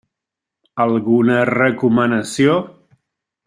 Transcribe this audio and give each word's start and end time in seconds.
Alguna 0.85 1.37
recomanació? 1.51 2.59